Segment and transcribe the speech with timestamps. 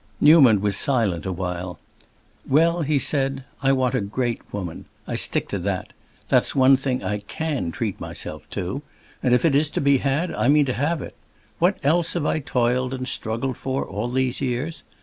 [0.19, 1.77] Newman was silent a while.
[2.49, 4.85] "Well," he said, at last, "I want a great woman.
[5.07, 5.93] I stick to that.
[6.27, 8.81] That's one thing I can treat myself to,
[9.21, 11.13] and if it is to be had I mean to have it.
[11.59, 14.83] What else have I toiled and struggled for, all these years?